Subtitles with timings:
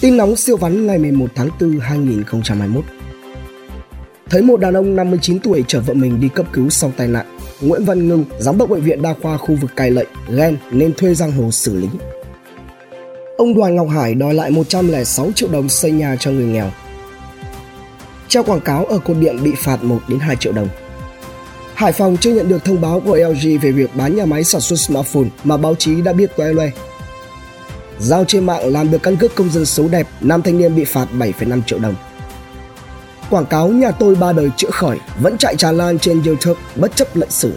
[0.00, 2.84] Tin nóng siêu vắn ngày 11 tháng 4 2021
[4.30, 7.26] Thấy một đàn ông 59 tuổi chở vợ mình đi cấp cứu sau tai nạn,
[7.60, 10.94] Nguyễn Văn Ngưng, giám đốc bệnh viện đa khoa khu vực Cai Lậy, ghen nên
[10.94, 11.88] thuê giang hồ xử lý.
[13.36, 16.70] Ông Đoàn Ngọc Hải đòi lại 106 triệu đồng xây nhà cho người nghèo.
[18.28, 20.68] Treo quảng cáo ở cột điện bị phạt 1 đến 2 triệu đồng.
[21.74, 24.60] Hải Phòng chưa nhận được thông báo của LG về việc bán nhà máy sản
[24.60, 26.70] xuất smartphone mà báo chí đã biết toe loe.
[28.00, 30.84] Giao trên mạng làm được căn cước công dân xấu đẹp, nam thanh niên bị
[30.84, 31.94] phạt 7,5 triệu đồng.
[33.30, 36.96] Quảng cáo nhà tôi ba đời chữa khỏi vẫn chạy tràn lan trên YouTube bất
[36.96, 37.52] chấp lệnh xử.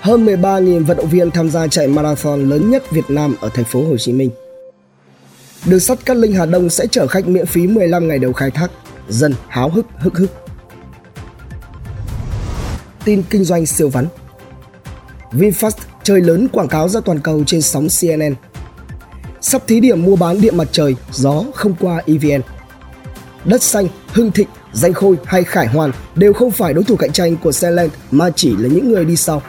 [0.00, 3.64] Hơn 13.000 vận động viên tham gia chạy marathon lớn nhất Việt Nam ở thành
[3.64, 4.30] phố Hồ Chí Minh.
[5.66, 8.50] Đường sắt Cát Linh Hà Đông sẽ chở khách miễn phí 15 ngày đầu khai
[8.50, 8.70] thác.
[9.08, 10.30] Dân háo hức hức hức.
[13.04, 14.06] Tin kinh doanh siêu vắn
[15.32, 15.70] VinFast
[16.02, 18.51] chơi lớn quảng cáo ra toàn cầu trên sóng CNN.
[19.42, 22.40] Sắp thí điểm mua bán điện mặt trời, gió không qua EVN.
[23.44, 27.12] Đất xanh, Hưng Thịnh, Danh Khôi hay Khải Hoàn đều không phải đối thủ cạnh
[27.12, 29.42] tranh của Celand mà chỉ là những người đi sau.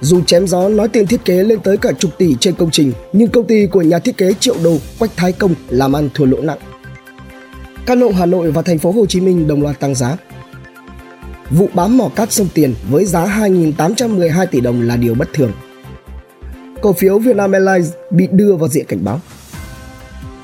[0.00, 2.92] Dù chém gió nói tiền thiết kế lên tới cả chục tỷ trên công trình,
[3.12, 6.24] nhưng công ty của nhà thiết kế triệu đô Quách Thái Công làm ăn thua
[6.24, 6.58] lỗ nặng.
[7.86, 10.16] Căn hộ Hà Nội và thành phố Hồ Chí Minh đồng loạt tăng giá.
[11.50, 15.52] Vụ bám mỏ cát sông Tiền với giá 2.812 tỷ đồng là điều bất thường.
[16.82, 19.20] Cổ phiếu Vietnam Airlines bị đưa vào diện cảnh báo.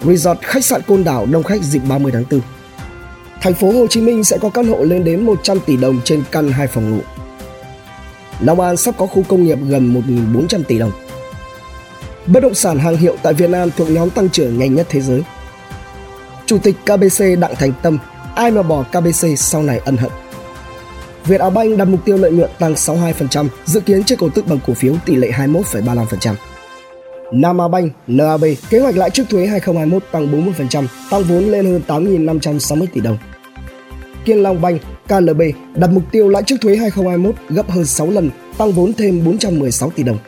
[0.05, 2.41] Resort khách sạn Côn Đảo đông khách dịp 30 tháng 4.
[3.41, 6.23] Thành phố Hồ Chí Minh sẽ có căn hộ lên đến 100 tỷ đồng trên
[6.31, 7.03] căn 2 phòng ngủ.
[8.41, 10.03] Long An sắp có khu công nghiệp gần
[10.35, 10.93] 1.400 tỷ đồng.
[12.27, 15.01] Bất động sản hàng hiệu tại Việt Nam thuộc nhóm tăng trưởng nhanh nhất thế
[15.01, 15.23] giới.
[16.47, 17.99] Chủ tịch KBC Đặng Thành Tâm,
[18.35, 20.11] ai mà bỏ KBC sau này ân hận.
[21.29, 24.47] Việt Á Banh đặt mục tiêu lợi nhuận tăng 62%, dự kiến trên cổ tức
[24.47, 26.35] bằng cổ phiếu tỷ lệ 21,35%.
[27.33, 31.67] Nam Á Banh, NAB, kế hoạch lãi trước thuế 2021 tăng 40%, tăng vốn lên
[31.67, 33.19] hơn 8.560 tỷ đồng.
[34.25, 35.43] Kiên Long Banh, KLB
[35.75, 39.91] đặt mục tiêu lãi trước thuế 2021 gấp hơn 6 lần, tăng vốn thêm 416
[39.91, 40.19] tỷ đồng.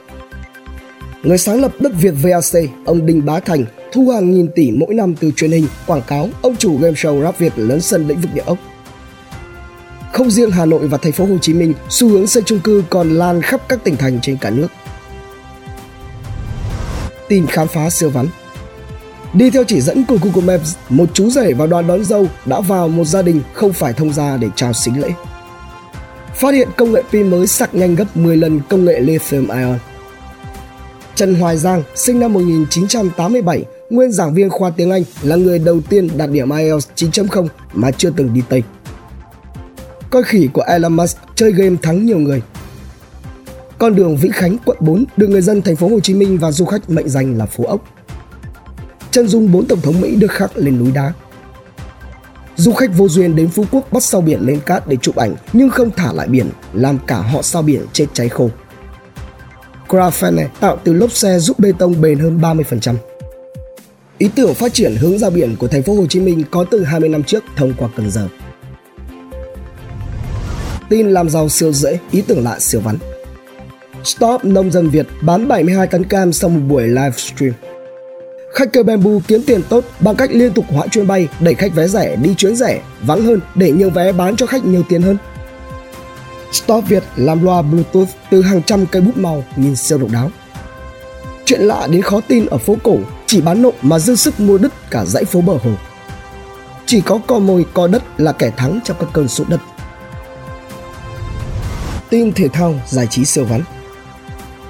[1.22, 4.94] Người sáng lập đất Việt VAC, ông Đinh Bá Thành, thu hàng nghìn tỷ mỗi
[4.94, 8.20] năm từ truyền hình, quảng cáo, ông chủ game show rap Việt lớn sân lĩnh
[8.20, 8.58] vực địa ốc.
[10.12, 12.84] Không riêng Hà Nội và thành phố Hồ Chí Minh, xu hướng xây chung cư
[12.90, 14.68] còn lan khắp các tỉnh thành trên cả nước.
[17.28, 18.26] Tin khám phá siêu vắn
[19.32, 22.60] Đi theo chỉ dẫn của Google Maps, một chú rể và đoàn đón dâu đã
[22.60, 25.10] vào một gia đình không phải thông gia để chào xính lễ.
[26.34, 29.78] Phát hiện công nghệ pin mới sạc nhanh gấp 10 lần công nghệ lithium ion.
[31.14, 35.80] Trần Hoài Giang, sinh năm 1987, nguyên giảng viên khoa tiếng Anh, là người đầu
[35.88, 38.62] tiên đạt điểm IELTS 9.0 mà chưa từng đi Tây.
[40.10, 42.42] Coi khỉ của Elon Musk chơi game thắng nhiều người.
[43.78, 46.52] Con đường Vĩnh Khánh, quận 4 được người dân thành phố Hồ Chí Minh và
[46.52, 47.84] du khách mệnh danh là phố ốc
[49.10, 51.12] chân dung bốn tổng thống Mỹ được khắc lên núi đá.
[52.56, 55.34] Du khách vô duyên đến Phú Quốc bắt sao biển lên cát để chụp ảnh
[55.52, 58.50] nhưng không thả lại biển, làm cả họ sao biển chết cháy khô.
[59.88, 62.94] Graphene tạo từ lốp xe giúp bê tông bền hơn 30%.
[64.18, 66.84] Ý tưởng phát triển hướng ra biển của thành phố Hồ Chí Minh có từ
[66.84, 68.28] 20 năm trước thông qua Cần Giờ.
[70.90, 72.98] Tin làm giàu siêu dễ, ý tưởng lạ siêu vắn.
[74.04, 77.52] Stop nông dân Việt bán 72 tấn cam sau một buổi livestream.
[78.52, 81.74] Khách cơ Bamboo kiếm tiền tốt bằng cách liên tục hoãn chuyến bay, đẩy khách
[81.74, 85.02] vé rẻ đi chuyến rẻ, vắng hơn để nhiều vé bán cho khách nhiều tiền
[85.02, 85.16] hơn.
[86.52, 90.30] Stop Việt làm loa Bluetooth từ hàng trăm cây bút màu nhìn siêu độc đáo.
[91.44, 92.96] Chuyện lạ đến khó tin ở phố cổ
[93.26, 95.70] chỉ bán nộm mà dư sức mua đứt cả dãy phố bờ hồ.
[96.86, 99.60] Chỉ có co mồi co đất là kẻ thắng trong các cơn sụt đất.
[102.10, 103.60] Tin thể thao giải trí siêu vắn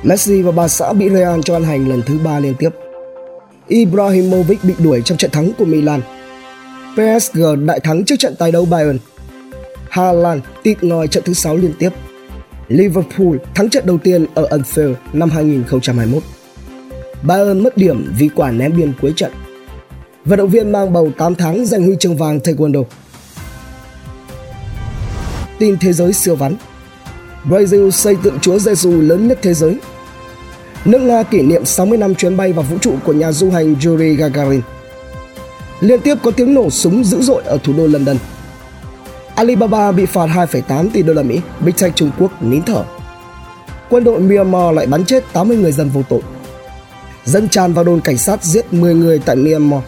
[0.03, 2.71] Messi và bà xã bị Real cho ăn hành lần thứ ba liên tiếp
[3.71, 6.01] Ibrahimovic bị đuổi trong trận thắng của Milan.
[6.95, 8.99] PSG đại thắng trước trận tái đấu Bayern.
[9.89, 11.91] Haaland tịt ngòi trận thứ 6 liên tiếp.
[12.69, 16.23] Liverpool thắng trận đầu tiên ở Anfield năm 2021.
[17.23, 19.33] Bayern mất điểm vì quả ném biên cuối trận.
[20.25, 22.85] Vận động viên mang bầu 8 tháng giành huy chương vàng Taekwondo.
[25.59, 26.57] Tin thế giới siêu vắn
[27.45, 29.77] Brazil xây tượng Chúa Giêsu lớn nhất thế giới
[30.85, 33.75] nước Nga kỷ niệm 60 năm chuyến bay vào vũ trụ của nhà du hành
[33.85, 34.61] Yuri Gagarin.
[35.81, 38.17] Liên tiếp có tiếng nổ súng dữ dội ở thủ đô London.
[39.35, 42.85] Alibaba bị phạt 2,8 tỷ đô la Mỹ, Big Tech Trung Quốc nín thở.
[43.91, 46.21] Quân đội Myanmar lại bắn chết 80 người dân vô tội.
[47.25, 49.83] Dân tràn vào đồn cảnh sát giết 10 người tại Myanmar.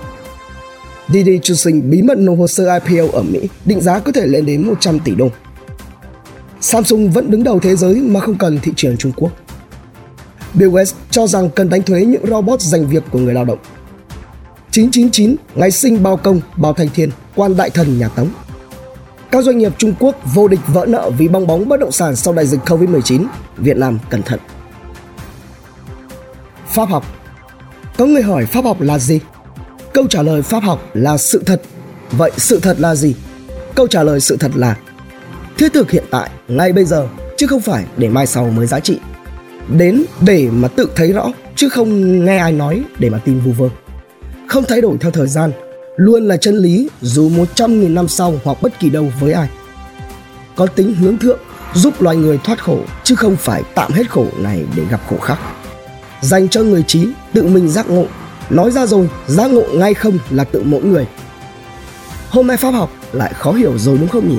[1.09, 4.47] Didi Chuxing bí mật nộp hồ sơ IPO ở Mỹ, định giá có thể lên
[4.47, 5.29] đến 100 tỷ đô.
[6.63, 9.33] Samsung vẫn đứng đầu thế giới mà không cần thị trường Trung Quốc.
[10.55, 13.59] Bill Gates cho rằng cần đánh thuế những robot giành việc của người lao động.
[14.71, 18.29] 999 ngày sinh bao công, bao thanh thiên, quan đại thần nhà Tống.
[19.31, 22.17] Các doanh nghiệp Trung Quốc vô địch vỡ nợ vì bong bóng bất động sản
[22.17, 23.27] sau đại dịch Covid-19,
[23.57, 24.41] Việt Nam cẩn thận.
[26.67, 27.05] Pháp học
[27.99, 29.21] Có người hỏi pháp học là gì?
[29.95, 31.63] Câu trả lời pháp học là sự thật.
[32.11, 33.15] Vậy sự thật là gì?
[33.75, 34.77] Câu trả lời sự thật là
[35.59, 38.81] thiết thực hiện tại, ngay bây giờ, chứ không phải để mai sau mới giá
[38.81, 38.99] trị.
[39.69, 43.53] Đến để mà tự thấy rõ, chứ không nghe ai nói để mà tin vu
[43.53, 43.69] vơ.
[44.49, 45.53] Không thay đổi theo thời gian,
[45.97, 49.33] luôn là chân lý dù một trăm nghìn năm sau hoặc bất kỳ đâu với
[49.33, 49.49] ai.
[50.57, 51.39] Có tính hướng thượng,
[51.75, 55.19] giúp loài người thoát khổ, chứ không phải tạm hết khổ này để gặp khổ
[55.19, 55.39] khác.
[56.21, 58.05] Dành cho người trí, tự mình giác ngộ,
[58.51, 61.07] nói ra rồi, giác ngộ ngay không là tự mỗi người.
[62.31, 64.39] Hôm nay pháp học lại khó hiểu rồi đúng không nhỉ?